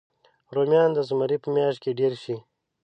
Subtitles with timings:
[0.55, 2.35] رومیان د زمري په میاشت کې ډېر شي